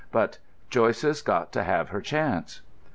[0.11, 2.61] But—Joyce's got to have her chance."